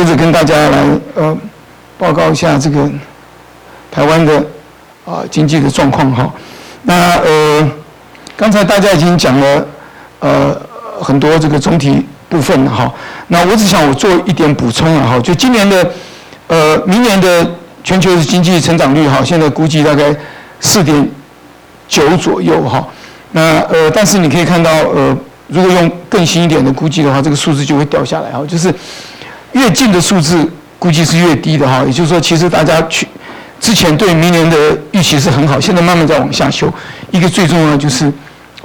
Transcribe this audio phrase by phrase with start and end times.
[0.00, 0.82] 接着跟大家来
[1.14, 1.36] 呃
[1.98, 2.90] 报告一下这个
[3.90, 4.42] 台湾的
[5.04, 6.32] 啊经济的状况哈。
[6.84, 7.70] 那呃
[8.34, 9.66] 刚才大家已经讲了
[10.20, 10.58] 呃
[11.02, 12.90] 很多这个总体部分了哈。
[13.28, 15.86] 那我只想我做一点补充啊哈，就今年的
[16.46, 17.46] 呃明年的
[17.84, 20.16] 全球的经济成长率哈，现在估计大概
[20.60, 21.06] 四点
[21.88, 22.82] 九左右哈。
[23.32, 25.14] 那呃但是你可以看到呃
[25.48, 28.72] 如果用更新一点的估计的话，这个数字就会掉下来哈，就是。
[29.52, 33.06] 越近的数字估计是越低的哈，也就是说，其实大家去
[33.58, 34.56] 之前对明年的
[34.92, 36.72] 预期是很好，现在慢慢在往下修。
[37.10, 38.10] 一个最重要的就是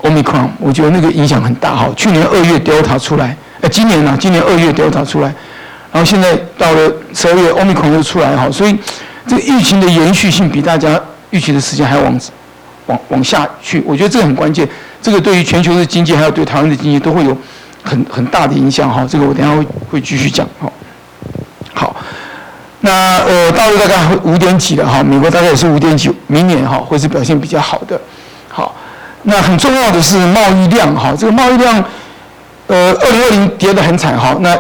[0.02, 1.90] Omicron，我觉得那个影响很大哈。
[1.98, 5.34] 去年二月 Delta 出来，呃，今年呢，今年二月 Delta 出来，
[5.92, 8.78] 然后现在到了十二月 Omicron 又出来哈，所以
[9.28, 11.00] 这个疫情的延续性比大家
[11.32, 12.20] 预期的时间还要往
[12.86, 13.84] 往往下去。
[13.86, 14.68] 我觉得这个很关键，
[15.02, 17.36] 这个对于全球的经济还有对台湾的经济都会有
[17.84, 19.06] 很很大的影响哈。
[19.10, 20.72] 这个我等下会会继续讲哈。
[22.86, 28.00] 那呃，大陆大概五点几了哈，美国大概也是五点几，明年哈会是表现比较好的。
[28.48, 28.76] 好，
[29.24, 31.84] 那很重要的是贸易量哈，这个贸易量，
[32.68, 34.56] 呃，二零二零跌得很惨哈，那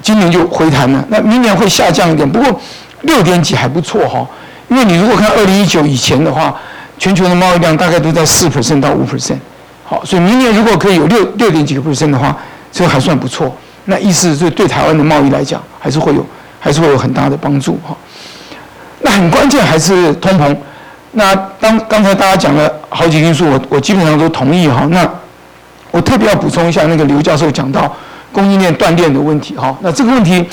[0.00, 2.60] 今年就回弹了，那明年会下降一点，不过
[3.00, 4.24] 六点几还不错哈，
[4.68, 6.54] 因为你如果看二零一九以前的话，
[6.96, 9.38] 全球的贸易量大概都在四 percent 到五 percent，
[9.84, 12.36] 好，所以明年如果可以有六六点几个 percent 的话，
[12.70, 13.52] 这个还算不错。
[13.86, 16.24] 那意思是对台湾的贸易来讲，还是会有。
[16.68, 17.96] 还是会有很大的帮助哈。
[19.00, 20.54] 那很关键还是通膨。
[21.12, 24.86] 那当刚才大家讲了好几个因素，我我基本上都同意哈。
[24.90, 25.08] 那
[25.90, 27.90] 我特别要补充一下，那个刘教授讲到
[28.30, 29.74] 供应链断裂的问题哈。
[29.80, 30.44] 那这个问题，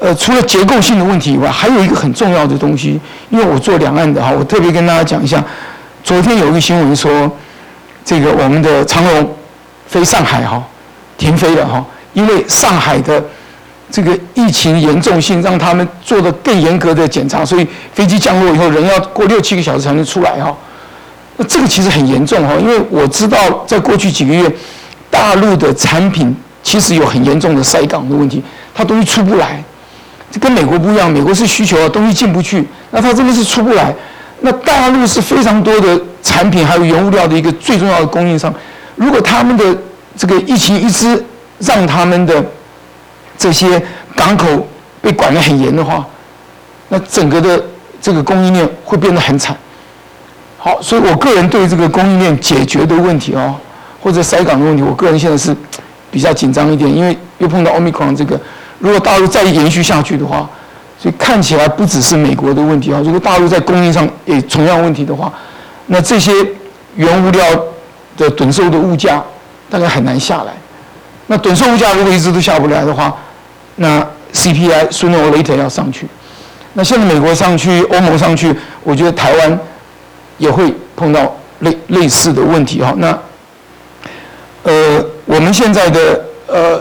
[0.00, 3.00] 呃，除了结构性的问题以外，还有一个很重要的东西。
[3.28, 5.40] 因为我做两岸的哈，我特别跟大家讲一下。
[6.02, 7.30] 昨天有一个新闻说，
[8.04, 9.32] 这个我们的长龙
[9.86, 10.60] 飞上海哈，
[11.16, 13.22] 停飞了哈，因为上海的。
[13.90, 20.56] 这个疫情严重性让他们做的更严格的检查，所以飞机降落以后，人要过六七个小时才能出来哈。
[21.36, 24.50] 那这个其实很严重哈，因为我知道在过去几个月，
[25.10, 28.42] 大陆的产品其实有很严重的塞港的问题，
[28.74, 29.62] 它东西出不来。
[30.30, 33.94] 这跟美国不一样，美国是需求啊，东西进不去，那它真的是出不来。
[34.42, 38.54] 那大陆是非常多的产品还有原物料的一个最重要的供应商，
[38.94, 39.76] 如果他们的
[40.16, 41.22] 这个疫情一直
[41.58, 42.42] 让他们的
[43.40, 43.82] 这些
[44.14, 44.46] 港口
[45.00, 46.06] 被管得很严的话，
[46.90, 47.64] 那整个的
[47.98, 49.56] 这个供应链会变得很惨。
[50.58, 53.56] 好，所以我个人对这个供应链解决的问题哦，
[54.02, 55.56] 或者塞港的问题，我个人现在是
[56.10, 58.38] 比较紧张一点，因为又碰到 Omicron 这个，
[58.78, 60.46] 如果大陆再延续下去的话，
[60.98, 65.32] 所以看起来不只是美国的问题啊，如果大陆在供应上也同样问题的话，
[65.86, 66.30] 那这些
[66.94, 67.42] 原物料
[68.18, 69.24] 的等售的物价
[69.70, 70.52] 大概很难下来。
[71.26, 73.16] 那等售物价如果一直都下不来的话，
[73.82, 76.06] 那 CPI sooner or later 要上去，
[76.74, 79.58] 那现在美国上去，欧盟上去，我觉得台湾
[80.36, 82.94] 也会碰到类类似的问题哈。
[82.98, 83.18] 那
[84.64, 86.78] 呃，我们现在的呃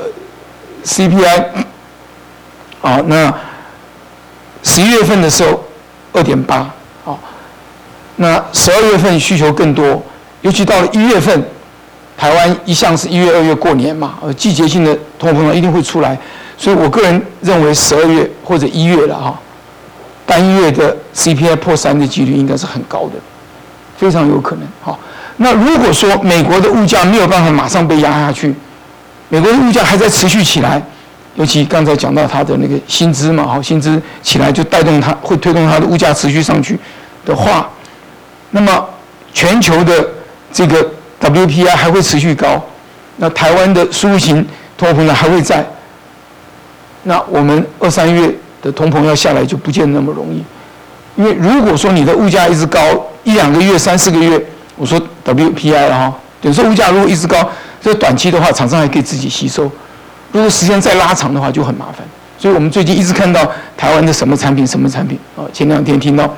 [0.83, 1.43] CPI
[2.81, 3.33] 啊，那
[4.61, 5.63] 十一月份的时候
[6.11, 6.69] 二点八，
[7.05, 7.17] 好，
[8.17, 10.03] 那十二月份需求更多，
[10.41, 11.41] 尤其到了一月份，
[12.17, 16.19] 台湾一向是一月二月过年嘛，呃，季节性的通货膨胀一定会出来。
[16.61, 19.39] 所以我个人认为，十二月或者一月了哈，
[20.25, 23.13] 单月的 CPI 破三的几率应该是很高的，
[23.97, 24.99] 非常有可能哈。
[25.37, 28.53] 那如果说美国的物价没有办法马上被压下去，
[29.29, 30.83] 美国的物价还在持续起来，
[31.35, 36.77] 尤其刚才讲到它的那个薪资嘛，哈，薪资起来就带动它，会推动它的物价持续上去
[37.23, 37.69] 的话，
[38.51, 38.85] 那么
[39.33, 40.05] 全球的
[40.51, 40.85] 这个
[41.21, 42.61] WPI 还会持续高，
[43.15, 44.45] 那台湾的输入型
[44.77, 45.65] 通货膨胀还会在。
[47.03, 48.29] 那我们二三月
[48.61, 50.43] 的通膨要下来就不见那么容易，
[51.15, 52.79] 因为如果说你的物价一直高
[53.23, 54.39] 一两个月、三四个月，
[54.75, 57.49] 我说 WPI 哈，等于说物价如果一直高，
[57.81, 59.63] 这短期的话厂商还可以自己吸收，
[60.33, 62.05] 如果时间再拉长的话就很麻烦。
[62.37, 66.29] 所以我们最近一直看到台湾的什么产品、什么产品啊，前两天听到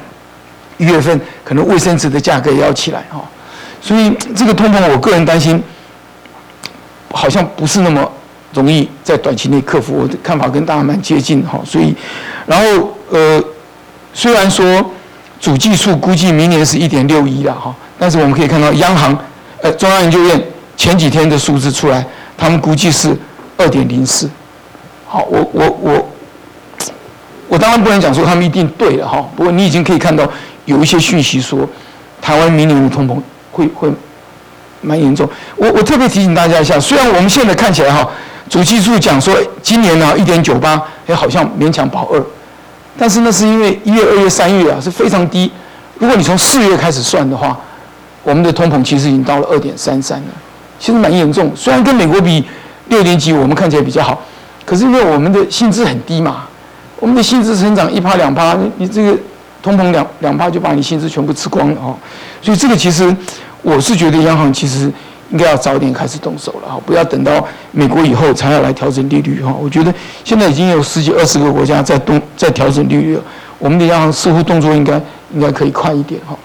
[0.78, 3.20] 一月份可能卫生纸的价格也要起来哈，
[3.82, 5.62] 所以这个通膨我个人担心
[7.12, 8.12] 好像不是那么。
[8.54, 11.96] 容易在短期内克服，我的看法跟大家蛮接近哈，所以，
[12.46, 13.42] 然后呃，
[14.14, 14.84] 虽然说
[15.40, 19.18] 主技术估计明年是一点六一了哈，但是我们可以看到央行
[19.62, 20.42] 呃中央研究院
[20.76, 22.06] 前几天的数字出来，
[22.38, 23.16] 他们估计是
[23.56, 24.30] 二点零四，
[25.08, 26.10] 好，我我我
[27.48, 30.30] 我当然不能讲说他们一定对了哈，不过你已经可以看到
[30.66, 31.66] 有一些讯息说，
[32.22, 33.18] 台湾明年的通膨
[33.50, 33.90] 会会
[34.82, 35.26] 蛮严重，
[35.56, 38.06] 我我特别提醒大家一下，虽然我们现在看起来哈。
[38.52, 39.34] 主计处讲说
[39.64, 40.74] 今年呢一点九八，
[41.08, 42.22] 哎，好像勉强保二，
[42.98, 45.50] 但是那是因为一月、二月、三月啊是非常低。
[45.98, 47.58] 如果你从四月开始算的话，
[48.24, 50.28] 我们的通膨其实已经到了二点三三了，
[50.78, 51.50] 其实蛮严重。
[51.56, 52.44] 虽然跟美国比
[52.90, 54.22] 六点几，我们看起来比较好，
[54.66, 56.44] 可是因为我们的薪资很低嘛，
[57.00, 59.18] 我们的薪资成长一趴两趴，你这个
[59.64, 61.96] 通膨两两趴就把你薪资全部吃光了哦。
[62.42, 63.16] 所以这个其实
[63.62, 64.92] 我是觉得央行其实
[65.32, 69.52] 应该要早点开始动手了哈，不要等到美国以后才要来调整利率哈。
[69.60, 69.94] 我觉得
[70.24, 73.24] 现在已经有十几二十个国家在动在调整利率了，
[73.58, 75.02] 我们的央行似乎动作应该。
[75.34, 76.38] 应该可以快一点哈。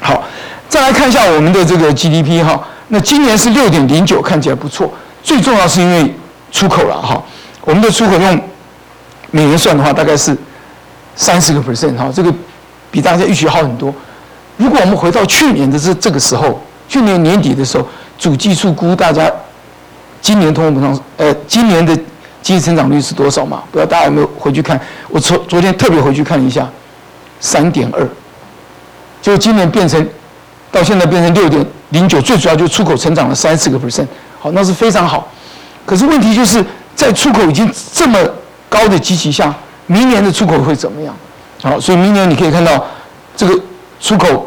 [0.00, 0.24] 好，
[0.66, 2.58] 再来看一下我们的这个 GDP 哈。
[2.88, 4.90] 那今年是六点零九，看起来不错。
[5.22, 6.10] 最重要是因为
[6.50, 7.22] 出口了哈。
[7.60, 8.40] 我们的出口用
[9.30, 10.34] 美元算的话，大概是
[11.14, 12.10] 三十个 percent 哈。
[12.10, 12.32] 这个
[12.90, 13.94] 比大家预期好很多。
[14.56, 16.58] 如果我们回到去年的这这个时候，
[16.92, 19.32] 去年年底的时候，主计处估大家
[20.20, 21.96] 今年通货膨胀，呃，今年的
[22.42, 23.62] 经济增长率是多少嘛？
[23.70, 24.78] 不知道大家有没有回去看？
[25.08, 26.68] 我昨昨天特别回去看了一下。
[27.40, 28.06] 三点二，
[29.22, 30.06] 就今年变成，
[30.70, 34.06] 到现在变成六点零九，最主要就是出口成长了三四个 percent，
[34.38, 35.26] 好，那是非常好。
[35.86, 36.62] 可是问题就是
[36.94, 38.18] 在出口已经这么
[38.68, 39.54] 高的基期下，
[39.86, 41.16] 明年的出口会怎么样？
[41.62, 42.84] 好，所以明年你可以看到
[43.34, 43.58] 这个
[43.98, 44.46] 出口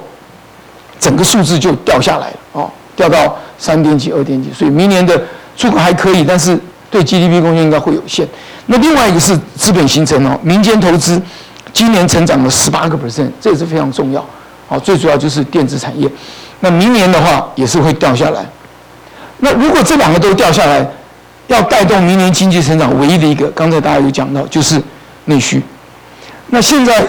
[1.00, 5.21] 整个数字就掉下来了，哦，掉到三点几、二点几，所以明年的
[5.56, 6.59] 出口还可以，但是
[6.89, 8.27] 对 GDP 贡献应该会有限。
[8.68, 11.21] 那另外一个是资本形成哦，民间投资。
[11.74, 14.25] 今年成长了十八个 percent，这也是非常重要。
[14.65, 16.09] 好，最主要就是电子产业。
[16.62, 18.45] 那明年的话也是会掉下来。
[19.39, 20.88] 那如果这两个都掉下来，
[21.48, 24.81] 要带动明年经济成长，唯一的一个，刚才大家有讲到，就是
[25.25, 25.62] 内需。
[26.48, 27.06] 那现在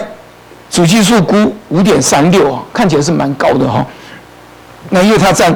[0.69, 3.85] 主技术估五点三六啊，看起来是蛮高的哈。
[4.89, 5.55] 那因为它占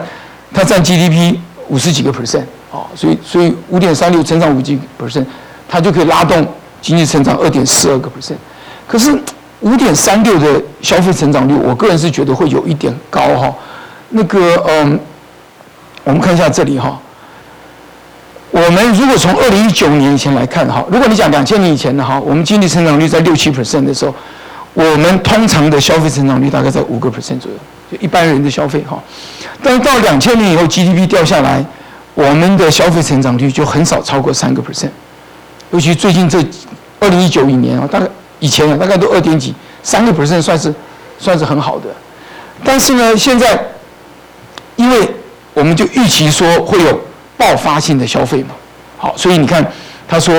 [0.53, 1.37] 它占 GDP
[1.67, 5.25] 五十几个 percent 啊，所以所以五点三六成长五几 percent，
[5.69, 6.45] 它就可以拉动
[6.81, 8.35] 经济成长二点四二个 percent。
[8.87, 9.17] 可是
[9.61, 13.53] 五点三六的消费成长率，我个人是觉得会有一点高哈。
[14.09, 14.99] 那个嗯，
[16.03, 16.99] 我们看一下这里哈。
[18.49, 24.13] 我们如果从二零一九年以前来看哈，如果你讲两千年以前的哈，我们经济成长率在六七 percent 的时候，
[24.73, 27.57] 我们通常的消费成长率大概在五个 percent 左右，
[27.91, 29.01] 就一般人的消费哈。
[29.61, 31.65] 但到两千年以后，GDP 掉下来，
[32.13, 34.89] 我们的消费成长率就很少超过三个 percent，
[35.71, 36.39] 尤其最近这
[36.99, 38.07] 二零一九一年啊，大概。
[38.43, 39.53] 以前啊，大概都二点几，
[39.83, 40.73] 三个 percent 算是
[41.19, 41.85] 算是很好的。
[42.63, 43.55] 但是呢，现在
[44.75, 45.07] 因为
[45.53, 46.99] 我们就预期说会有
[47.37, 48.55] 爆发性的消费嘛，
[48.97, 49.63] 好，所以你看
[50.07, 50.33] 他说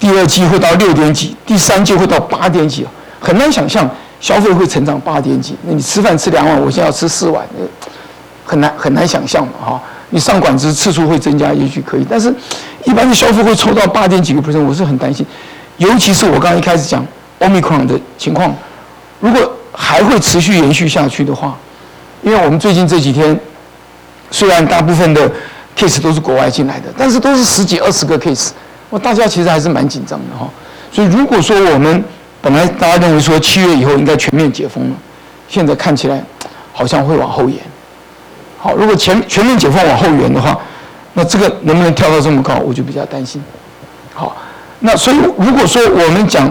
[0.00, 2.86] 第二季会到六点几，第三季会到八点几，
[3.26, 3.90] 很难想象
[4.20, 5.56] 消费会成长八点几。
[5.66, 7.44] 那你吃饭吃两碗，我现在要吃四碗，
[8.44, 9.82] 很难很难想象嘛，哈。
[10.10, 12.32] 你上馆子次数会增加，也许可以，但是
[12.84, 15.26] 一般的消费会抽到八点几个 percent，我是很担心，
[15.78, 17.04] 尤其是我刚刚一开始讲。
[17.38, 18.56] Omicron 的情况，
[19.20, 21.54] 如果还会持续延续下去的话，
[22.22, 23.38] 因为我们最近这几天，
[24.30, 25.30] 虽然大部分的
[25.76, 28.52] case 都是国外进来的，但是都是十几二十个 case，
[28.88, 30.48] 我大家其实还是蛮紧张的哈。
[30.90, 32.02] 所以如果说我们
[32.46, 34.96] 本来大家认为说七月以后应该全面解封了，
[35.48, 36.22] 现在看起来
[36.72, 37.58] 好像会往后延。
[38.56, 40.56] 好，如果全全面解封往后延的话，
[41.14, 43.42] 那这个能不能跳到这么高，我就比较担心。
[44.14, 44.36] 好，
[44.78, 46.48] 那所以如果说我们讲。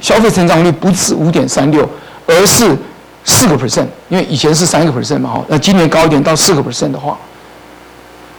[0.00, 1.86] 消费成长率不止五点三六，
[2.26, 2.74] 而是
[3.22, 7.18] 四个 percent，因为以前是三个 percent 嘛，哈，那今年高一点到四个 percent 的话，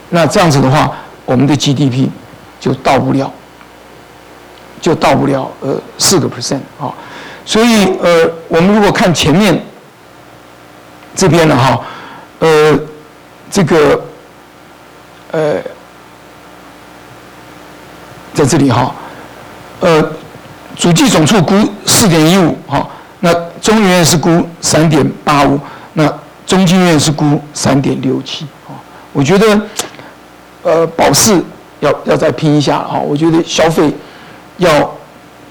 [0.08, 0.92] 那这样子的话，
[1.24, 2.08] 我们的 GDP
[2.58, 3.32] 就到不了，
[4.82, 6.92] 就到不了呃四个 percent 啊，
[7.46, 9.58] 所以呃，我们如果看前面
[11.16, 11.80] 这边的哈，
[12.40, 12.78] 呃，
[13.50, 13.98] 这个
[15.30, 15.54] 呃，
[18.34, 18.94] 在这里哈，
[19.80, 20.12] 呃。
[20.74, 22.88] 主计总处估四点一五，哈，
[23.20, 25.60] 那中研院是估三点八五，
[25.92, 26.10] 那
[26.46, 28.72] 中经院是估三点六七，啊，
[29.12, 29.60] 我觉得，
[30.62, 31.38] 呃，保市
[31.80, 33.92] 要要再拼一下，哈，我觉得消费
[34.62, 34.94] 要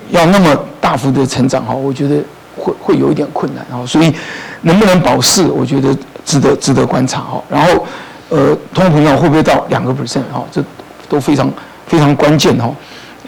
[0.09, 2.15] 要那么大幅的成长，哈，我觉得
[2.57, 4.13] 会会有一点困难，哈，所以
[4.61, 7.85] 能不能保市，我觉得值得值得观察，哈，然后，
[8.29, 10.63] 呃，通膨胀会不会到两个 percent，哈，这
[11.07, 11.51] 都非常
[11.87, 12.73] 非常关键，哈，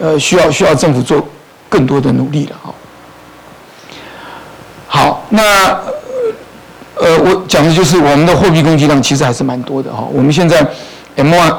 [0.00, 1.24] 呃，需要需要政府做。
[1.66, 2.72] 更多的努力了哈。
[4.86, 5.42] 好，那
[6.94, 10.06] 呃，我讲的就是我们的货币供给量其实还是蛮多的哈。
[10.12, 10.64] 我们现在
[11.16, 11.52] M one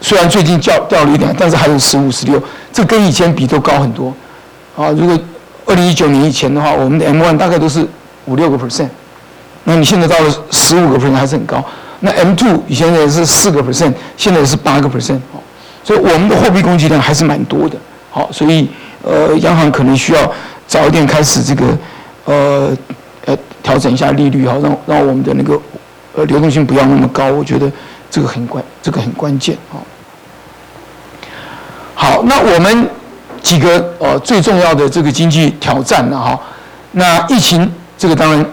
[0.00, 2.42] 虽然最近掉掉了一点，但是还有十五、十六，
[2.78, 4.14] 这跟以前比都高很多
[4.76, 4.88] 啊。
[4.92, 5.18] 如果
[5.66, 7.84] 二零一九年以前的话，我们的 M one 大概都是
[8.26, 8.88] 五六个 percent，
[9.64, 11.64] 那你现在到了十五个 percent 还是很高。
[11.98, 15.42] 那 M two 以前也是四个 percent，现在是八个 percent 哦。
[15.82, 17.76] 所以我们的货币供给量还是蛮多的，
[18.12, 18.70] 好，所以
[19.02, 20.32] 呃，央行可能需要
[20.68, 21.66] 早一点开始这个
[22.26, 22.70] 呃
[23.24, 25.60] 呃调整一下利率哈，让让我们的那个
[26.14, 27.68] 呃流动性不要那么高，我觉得
[28.08, 29.82] 这个很关，这个很关键啊。
[32.08, 32.88] 好，那我们
[33.42, 36.40] 几个呃最重要的这个经济挑战呢哈，
[36.92, 38.46] 那疫情这个当然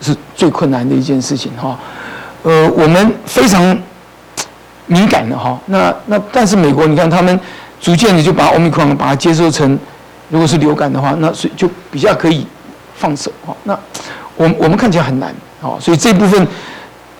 [0.00, 1.76] 是最困难的一件事情哈，
[2.44, 3.76] 呃，我们非常。
[4.86, 7.40] 敏感的哈，那那但是美国，你看他们
[7.80, 9.78] 逐渐的就把奥密克戎把它接收成，
[10.28, 12.46] 如果是流感的话，那所以就比较可以
[12.94, 13.56] 放手哈。
[13.62, 13.72] 那
[14.36, 16.46] 我我们看起来很难啊，所以这部分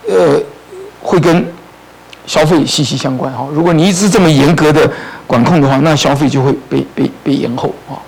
[0.06, 0.38] 呃
[1.00, 1.42] 会跟
[2.26, 3.48] 消费息息相关哈。
[3.50, 4.86] 如果你一直这么严格的
[5.26, 7.98] 管控的话，那消费就会被被被延后啊。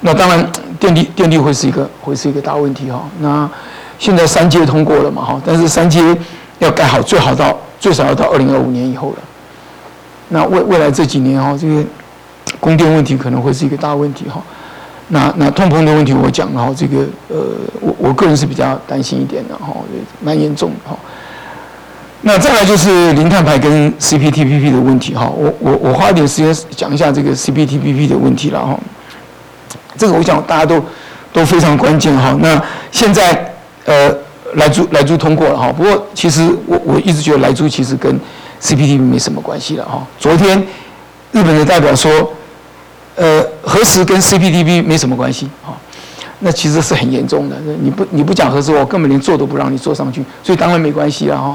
[0.00, 3.02] 那当然电力电力会是一个会是一个大问题哈。
[3.20, 3.48] 那
[3.98, 6.16] 现在三阶通过了嘛哈，但是三阶
[6.58, 7.56] 要盖好，最好到。
[7.78, 9.16] 最少要到二零二五年以后了。
[10.30, 11.84] 那未未来这几年哈，这个
[12.58, 14.42] 供电问题可能会是一个大问题哈。
[15.08, 17.36] 那那通膨的问题我讲了哈，这个呃，
[17.82, 19.76] 我我个人是比较担心一点的哈，
[20.22, 20.96] 蛮严重的哈。
[22.26, 28.76] 那再来就是零碳排跟 CPTPP 的问题哈，我我我花一点时间讲一下这个 CPTPP 的问题了哈。
[29.96, 30.84] 这个我想大家都
[31.32, 32.36] 都非常关键哈。
[32.40, 33.54] 那现在
[33.84, 34.12] 呃。
[34.54, 38.18] 来租来租通过了哈，不过其实我我一直觉得来租其实跟
[38.62, 40.06] CPTP 没什么关系了哈。
[40.18, 40.56] 昨天
[41.32, 42.32] 日本的代表说，
[43.16, 45.76] 呃，核实跟 CPTP 没什么关系哈，
[46.38, 47.56] 那其实是很严重的。
[47.82, 51.54] 你不你不讲核实，我根本连做都不让你做上去，所以当然没关系了哈。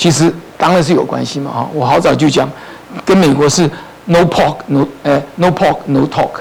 [0.00, 1.68] 其实当然是有关系嘛哈。
[1.74, 2.48] 我好早就讲，
[3.04, 3.70] 跟美国是
[4.06, 6.40] No pork No 呃 No pork No talk，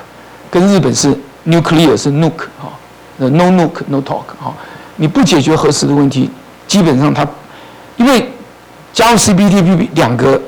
[0.50, 1.14] 跟日本是
[1.46, 2.72] Nuclear 是 Nuke 哈
[3.18, 4.54] ，No Nuke No talk 哈。
[4.96, 6.32] 你不解决核实的问题，
[6.68, 7.28] 基本上它，
[7.98, 8.32] 因为
[8.94, 10.42] 加入 CPTPP 两个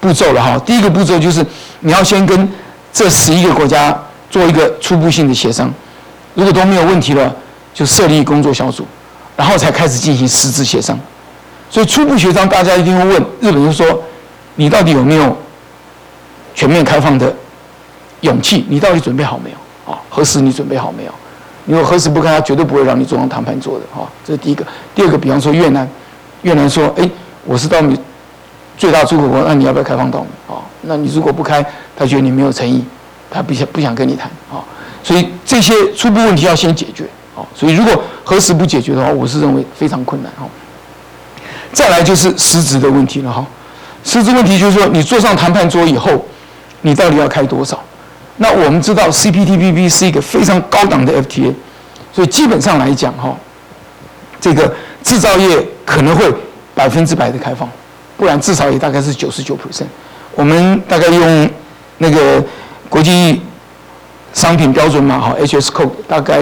[0.00, 0.58] 步骤了哈。
[0.66, 1.46] 第一个步骤就是
[1.78, 2.50] 你要先跟
[2.92, 3.96] 这十一个国家
[4.28, 5.72] 做一个初步性的协商，
[6.34, 7.32] 如果都没有问题了，
[7.72, 8.84] 就设立工作小组，
[9.36, 10.98] 然后才开始进行实质协商。
[11.70, 13.86] 所以初步协商，大家一定会问日本，人说
[14.56, 15.36] 你到底有没有
[16.54, 17.34] 全面开放的
[18.22, 18.64] 勇气？
[18.68, 19.92] 你到底准备好没有？
[19.92, 21.12] 啊，核实你准备好没有？
[21.66, 24.08] 如果核实不开，他绝对不会让你坐上谈判桌的哈。
[24.24, 24.66] 这是第一个。
[24.94, 25.86] 第二个，比方说越南，
[26.40, 27.08] 越南说：“哎，
[27.44, 28.00] 我是到你
[28.78, 30.26] 最大出口国，那你要不要开放稻米？
[30.48, 31.62] 啊，那你如果不开，
[31.94, 32.82] 他觉得你没有诚意，
[33.30, 34.64] 他不想不想跟你谈啊。
[35.02, 37.04] 所以这些初步问题要先解决
[37.36, 37.44] 啊。
[37.54, 40.46] 所以如果核实不解决的话，我是认为非常困难哈。
[41.72, 43.44] 再来就是实质的问题了哈。
[44.04, 46.24] 实质问题就是说，你坐上谈判桌以后，
[46.82, 47.82] 你到底要开多少？
[48.36, 51.52] 那我们知道 CPTPP 是一个非常高档的 FTA，
[52.12, 53.36] 所以基本上来讲哈，
[54.40, 54.72] 这个
[55.02, 56.32] 制造业可能会
[56.74, 57.68] 百分之百的开放，
[58.16, 59.86] 不然至少也大概是九十九 percent。
[60.36, 61.50] 我们大概用
[61.98, 62.42] 那个
[62.88, 63.42] 国际
[64.32, 66.40] 商品标准码哈 HS code 大概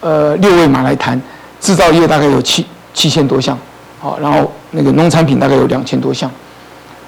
[0.00, 1.22] 呃六位码来谈，
[1.60, 3.56] 制造业大概有七七千多项，
[4.02, 6.28] 好，然后那个农产品大概有两千多项。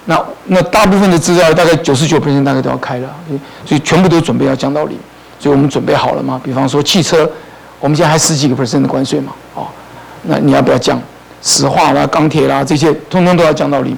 [0.05, 3.09] 那那大部分的资料大概九十九 percent 大概都要开了，
[3.65, 4.97] 所以全部都准备要降到零，
[5.37, 6.39] 所以我们准备好了吗？
[6.41, 7.29] 比方说汽车，
[7.81, 9.67] 我们现在还十几个 percent 的关税嘛，哦，
[10.21, 10.97] 那你要不要降？
[11.41, 13.95] 石化啦、钢铁啦这些，通通都要降到零。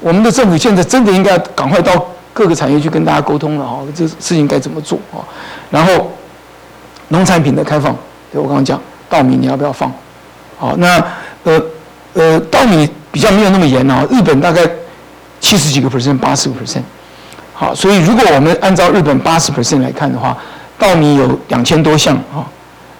[0.00, 5.20] 我们的政府现在真的应该赶快到各个产业去跟大家沟通了哦，这事情该怎么做啊？
[5.70, 6.10] 然后
[7.08, 7.94] 农产品的开放，
[8.32, 9.92] 对我刚刚讲稻米你要不要放？
[10.56, 11.04] 好，那
[11.44, 11.60] 呃
[12.14, 14.62] 呃稻米比较没有那么严啊，日本大概。
[15.44, 16.82] 七十几个 percent，八十个 percent，
[17.52, 20.38] 好，所以如果我们按照日本八十 percent 来看的话，
[20.78, 22.46] 稻米有两千多项啊，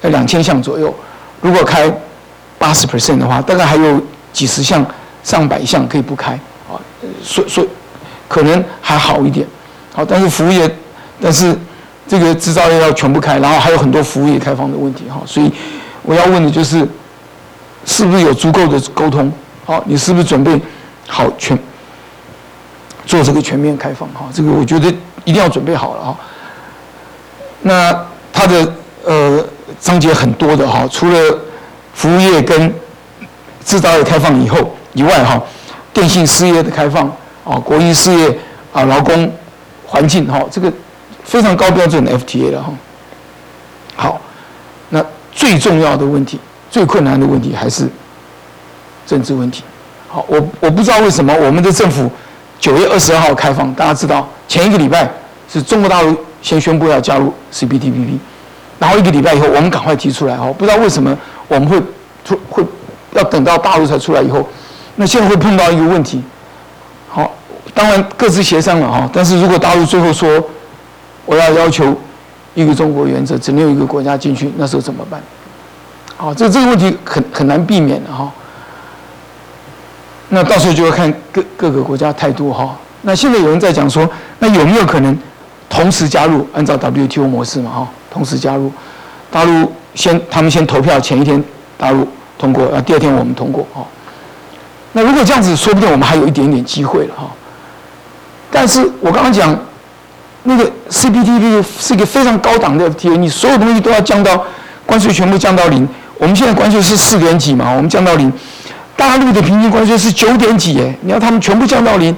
[0.03, 0.93] 在两千项左右。
[1.41, 1.89] 如果开
[2.59, 4.03] 八十 percent 的话，大概还有
[4.33, 4.85] 几十项、
[5.23, 6.33] 上百项可以不开
[6.69, 6.75] 啊，
[7.23, 7.65] 所所
[8.27, 9.47] 可能还好一点。
[9.95, 10.69] 好，但是服务业，
[11.21, 11.57] 但是
[12.09, 15.23] 这个制造业要全部开，然后还有很多服务业开放的问题哈。
[15.25, 15.49] 所以
[16.03, 16.85] 我要问的就是，
[17.85, 19.33] 是不是有足够的沟通？
[19.65, 20.61] 好，你是不是准备
[21.07, 21.59] 好全？
[23.05, 24.89] 做这个全面开放哈，这个我觉得
[25.25, 26.17] 一定要准备好了哈。
[27.63, 28.73] 那它的
[29.05, 29.45] 呃
[29.81, 31.39] 章节很多的哈，除了
[31.95, 32.73] 服务业跟
[33.65, 35.43] 制造业开放以后以外哈，
[35.93, 37.07] 电信事业的开放
[37.45, 38.39] 啊，国营事业
[38.73, 39.33] 啊，劳工
[39.85, 40.73] 环境哈，这个
[41.25, 42.73] 非常高标准的 FTA 了哈。
[43.97, 44.21] 好，
[44.91, 46.39] 那最重要的问题、
[46.73, 47.87] 最困难的问题还是
[49.07, 49.63] 政治问题。
[50.09, 52.11] 好，我我不知道为什么我们的政府。
[52.59, 55.11] 九月二十二号开放，大家知道前一个礼拜
[55.53, 58.17] 是中国大陆先宣布要加入 CPTPP，
[58.79, 61.83] 然后一个礼拜以后我们赶快提出来哦，不知道为什么我们会
[62.25, 62.65] 出会
[63.15, 64.49] 要等到大陆才出来以后，
[64.95, 66.23] 那现在会碰到一个问题，
[67.09, 67.29] 好，
[67.75, 69.11] 当然各自协商了哈。
[69.13, 70.41] 但是如果大陆最后说
[71.27, 71.93] 我要要求
[72.55, 75.21] 一个中国原则，只能有一个国家进去，那时候怎么办？
[76.23, 78.31] 好，这这个问题很很难避免的哈。
[80.29, 82.77] 那到时候就要看各各个国家态度哈。
[83.01, 85.19] 那现在有人在讲说，那有没有可能
[85.69, 86.47] 同时加入？
[86.53, 88.73] 按照 WTO 模式嘛哈，同时加入，
[89.33, 91.43] 大陆先他们先投票，前一天
[91.77, 92.07] 大陆
[92.39, 93.85] 通过，啊第二天我们通过哈。
[94.93, 97.25] 那如果这样子，说不定我们还有一点点机会了哈。
[98.49, 99.59] 但是我刚刚讲，
[100.45, 104.45] 那个 CPTP 是一个非常高档的 FTA，你所有东西都要降到
[104.87, 105.89] 关税全部降到零。
[106.23, 108.33] 我们现在关税是四点几嘛，我们降到零。
[108.97, 112.17] 大陆的平均关税是九点几耶，你要他们全部降到零，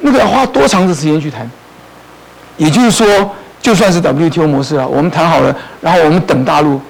[0.00, 1.48] 那个要花多长的时间去谈？
[2.56, 3.06] 也就是说，
[3.62, 6.80] 就算是 WTO 模式啊，我们谈好了，然后我们等大陆，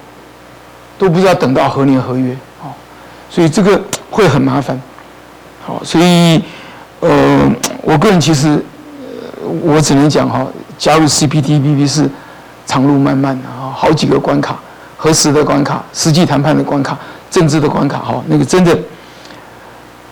[0.97, 2.73] 都不知道等到何年何月啊，
[3.29, 3.79] 所以这个
[4.09, 4.81] 会很麻烦。
[5.63, 6.43] 好，所以，
[7.01, 7.47] 呃，
[7.83, 8.59] 我个人其实，
[9.61, 10.43] 我只能讲哈，
[10.79, 12.09] 加入 CPTPP 是
[12.65, 14.57] 长路漫漫啊，好几个关卡，
[15.01, 16.97] 核实的关卡，实际谈判的关卡，
[17.31, 18.77] 政治的关卡哈，那个真的，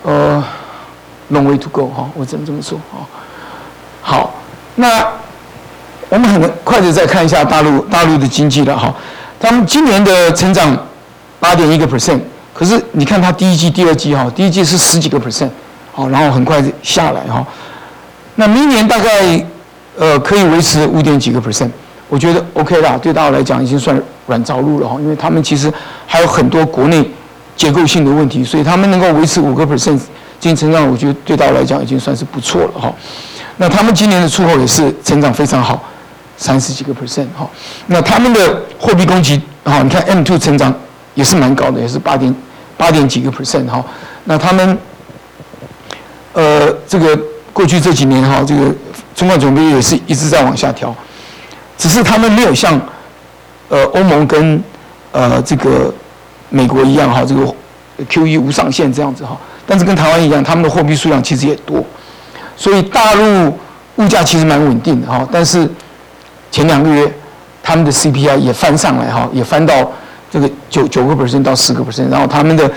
[0.02, 0.42] 呃
[1.30, 3.04] ，long way to go 哈，我只能这么说啊。
[4.00, 4.34] 好，
[4.76, 5.06] 那
[6.08, 8.94] 我们很快的再看一下大陆大陆的经济了哈，
[9.38, 10.74] 他们今年的成长
[11.38, 12.18] 八点一个 percent。
[12.54, 15.50] 可是你看它第一季、第二季哈，第一季是十几个 percent，
[15.92, 17.46] 好，然后很快下来哈。
[18.36, 19.46] 那明年大概
[19.98, 21.70] 呃可以维持五点几个 percent，
[22.08, 25.72] 我觉得 OK 啦，对大家来讲已经算软着陆了哈，因为他们其实
[26.06, 27.04] 还有很多国内
[27.56, 29.98] 结构性的问题，所以他们能够维持五个 percent
[30.38, 32.94] 经济成长，我觉得对大家来讲已经算是不错了哈。
[33.56, 35.82] 那他们今年的出口也是成长非常好，
[36.36, 37.50] 三十几个 percent 哈。
[37.88, 40.72] 那他们的货币供给哈，你看 M two 成长
[41.14, 42.32] 也是蛮高的，也是八点。
[42.76, 43.84] 八点几个 percent 哈，
[44.22, 44.78] 那他们，
[46.32, 47.18] 呃，这个
[47.52, 48.72] 过去这几年哈，这个
[49.16, 50.94] 中国准备也是一直在往下调，
[51.76, 52.80] 只是他们没有像，
[53.68, 54.62] 呃，欧盟跟
[55.12, 55.92] 呃这个
[56.50, 57.42] 美国一样哈，这个
[58.08, 61.84] QE 无上限这样子哈，但是跟台湾一样，他们的货币数量其实也多，
[62.56, 63.58] 所以大陆
[63.96, 65.70] 物价其实蛮稳定的哈，但是
[66.50, 67.12] 前两个月
[67.62, 69.90] 他们的 CPI 也翻上来哈，也翻到。
[70.30, 72.70] 这个九九个 percent 到十个 percent，然后他们的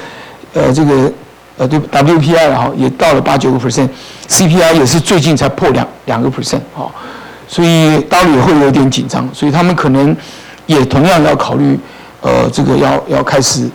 [0.53, 1.11] 呃这个
[1.57, 6.89] 呃对 WPI 哈也到了八九个 percent，CPI 也是最近才破两两个 percent 哈，
[7.49, 10.15] 所以大陆也会有点紧张，所以他们可能
[10.71, 11.79] 也同样要考虑
[12.21, 13.69] 呃这个要要开始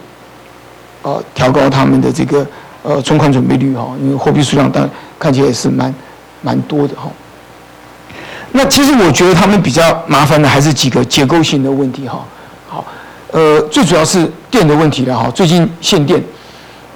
[1.02, 2.46] 呃调高他们的这个
[2.82, 5.94] 呃存款准备率哈，因为货币数量但看起来也是蛮
[6.42, 7.10] 蛮多的哈。
[8.52, 12.24] 那其实我觉得他们比较麻烦的还是几个结构性的问题哈。
[12.68, 12.84] 好
[13.32, 15.30] 呃，最主要是电的问题了哈。
[15.34, 16.22] 最近限电，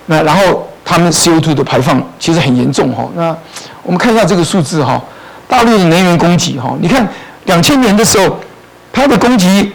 [0.06, 3.06] 那然后他们 CO2 的排放其实很严重哈。
[3.14, 3.36] 那
[3.82, 5.02] 我们看一下这个数字哈，
[5.48, 7.06] 大陆的能源供给哈，你看
[7.44, 8.38] 两千年的时候，
[8.92, 9.70] 它的供给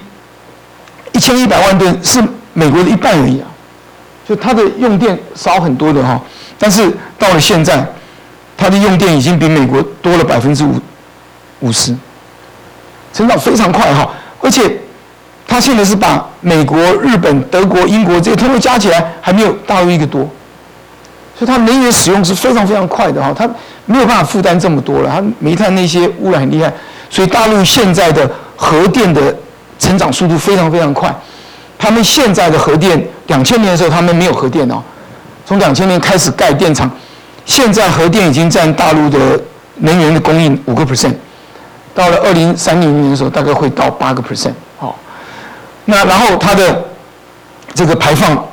[1.15, 2.21] 一千一百万吨是
[2.53, 3.47] 美国的一半而已啊，
[4.27, 6.21] 就它的用电少很多的哈。
[6.59, 7.87] 但是到了现在，
[8.57, 10.79] 它的用电已经比美国多了百分之五
[11.61, 11.95] 五十，
[13.13, 14.09] 成长非常快哈，
[14.41, 14.79] 而且。
[15.47, 20.27] 他现在是把美国、日本、德国、英国这些通通加起来，还没有大陆一个多，
[21.37, 23.47] 所以它能源使用是非常非常快的哈，它
[23.85, 26.73] 没有办法负担这么多了，它煤炭那些污染很厉害，
[27.11, 29.33] 所以大陆现在的核电的
[29.95, 31.13] 成长速度非常非常快。
[31.77, 34.83] 他们现在的核电，两千年的时候他们没有核电哦，
[35.45, 36.89] 从两千年开始盖电厂，
[37.45, 39.39] 现在核电已经占大陆的
[39.77, 41.13] 能源的供应五个 percent，
[41.93, 44.93] 到了二零三零年的时候大概会到八个 percent 哦。
[45.85, 46.83] 那然后它的
[47.73, 48.43] 这个排放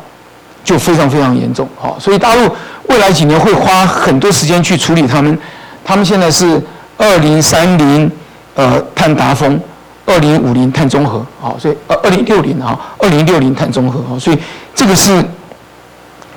[0.62, 2.48] 就非常非常严重，好，所以大陆
[2.84, 5.36] 未来几年会花很多时间去处理他们，
[5.84, 6.60] 他们现在是
[6.98, 8.10] 二零三零
[8.54, 9.58] 呃碳达峰，
[10.06, 14.38] 二零五零碳中和，好，所以呃二零六零啊，二零六零碳中和，好，所以
[14.74, 15.24] 这个是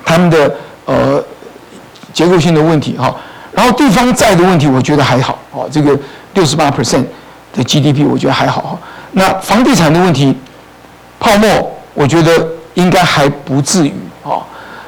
[0.04, 1.22] 他们的呃
[2.12, 3.14] 结构性的问题哈，
[3.52, 5.98] 然后地方债的问题我觉得还好，哦，这个
[6.34, 7.04] 六十八 percent
[7.52, 8.78] 的 GDP 我觉得还好哈，
[9.12, 10.36] 那房地产的问题。
[11.18, 14.36] 泡沫，我觉得应该还不至于啊，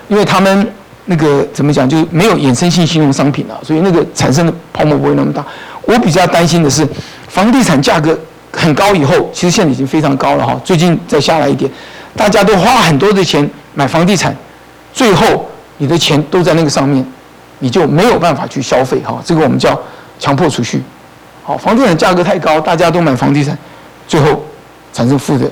[0.09, 0.73] 因为他们
[1.07, 5.43] 那个怎么讲，就是没有衍生性信用商品了，所以那个产生的泡沫不会那么大。
[5.85, 6.87] 我比较担心的是，
[7.29, 8.17] 房地产价格
[8.53, 11.71] 很高以后，其实现在已经非常高了哈，最近再下来一点，
[12.17, 14.35] 大家都花很多的钱买房地产，
[14.93, 17.05] 最后你的钱都在那个上面，
[17.59, 19.79] 你就没有办法去消费哈，这个我们叫
[20.19, 20.83] 强迫储蓄。
[21.45, 23.57] 好，房地产价格太高，大家都买房地产，
[24.07, 24.45] 最后
[24.93, 25.51] 产生负的。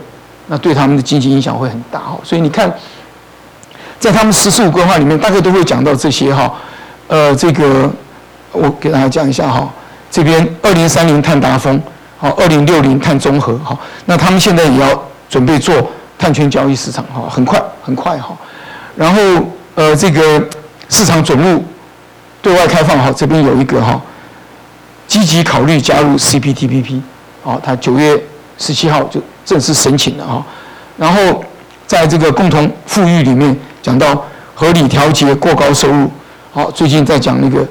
[0.49, 2.73] 那对他们的经济影响会很大哈，所以你看，
[3.99, 6.53] 在他们“十四五”规划里面，大概都会讲到这些哈，
[7.09, 7.91] 呃，这个
[8.53, 9.69] 我给大家讲一下哈，
[10.09, 11.83] 这边二零三零碳达峰，
[12.19, 15.75] 好，二零六零碳中和，好，那他们现在也要准备做
[16.19, 18.37] 碳权交易市场，哈，很快很快哈，
[18.95, 19.21] 然后
[19.75, 20.43] 呃这个
[20.89, 21.63] 市场准入
[22.41, 24.01] 对外开放，哈，这边有一个哈，
[25.07, 27.01] 积极考虑加入 CPTPP，
[27.43, 28.21] 好，他九月
[28.59, 30.45] 十七号就正式申请了哈，
[30.97, 31.45] 然后
[31.87, 34.25] 在这个共同富裕里面讲到
[34.55, 36.11] 合理调节过高收入，
[36.53, 37.67] 好，最近在讲那个。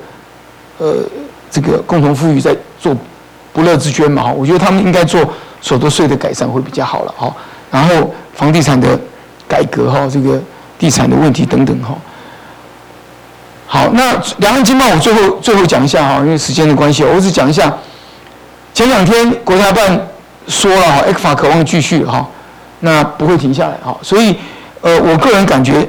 [0.78, 0.94] 呃，
[1.50, 2.94] 这个共同富裕在做
[3.56, 5.26] 不乐之捐嘛哈，我觉得他们应该做
[5.62, 7.34] 所得税的改善会比较好了哈。
[7.72, 9.00] 然后房地产的
[9.48, 10.38] 改革哈，这个
[10.78, 11.96] 地产的问题等等哈。
[13.66, 17.74] 好，那两岸经贸我最后最后讲一下哈，因为时间的关系，我只讲一下。
[18.74, 19.98] 前两天国家办
[20.50, 22.28] 说了哈，X 法渴望继续哈，
[22.82, 23.98] 那不会停下来哈。
[24.02, 24.36] 所以
[24.82, 25.88] 呃，我个人感觉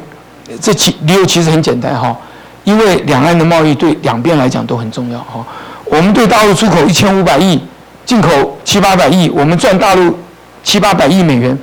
[0.60, 2.16] 这其理由其实很简单哈。
[2.62, 5.44] 因为两岸的贸易对两边来讲都很重要哈，
[5.86, 7.60] 我们对大陆出口一千五百亿，
[8.04, 10.16] 进口七八百亿，我们赚大陆
[10.62, 11.56] 七八百亿美元，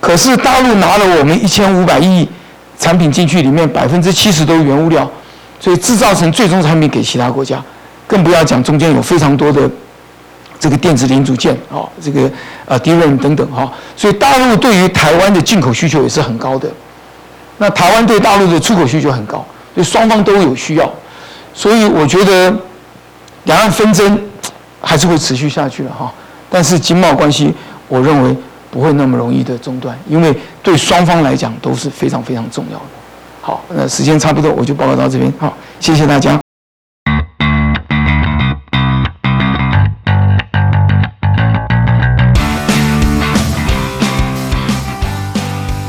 [0.00, 2.28] 可是大陆拿了我们一千五百亿
[2.78, 5.08] 产品进去，里面百分之七十都是原物料，
[5.60, 7.62] 所以制造成最终产品给其他国家，
[8.06, 9.70] 更不要讲中间有非常多的
[10.58, 12.30] 这个电子零组件啊，这个
[12.66, 16.68] 呃 DRAM 等等哈，所以大陆对于台湾的进口需求也是很高的，
[17.58, 19.44] 那台湾对大陆的出口需求很高。
[19.74, 20.92] 对双方都有需要，
[21.54, 22.54] 所以我觉得
[23.44, 24.20] 两岸纷争
[24.80, 26.12] 还是会持续下去的哈。
[26.50, 27.52] 但是经贸关系，
[27.88, 28.36] 我认为
[28.70, 32.84] 不会那么容易的中断，因为对双方来讲都是非常非常重要的。
[33.40, 35.32] 好，那时间差不多，我就报告到这边。
[35.38, 36.41] 好，谢谢大家。